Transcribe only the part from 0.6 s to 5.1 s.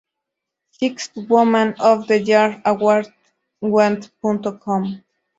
Sixth Woman of the Year Award wnba.com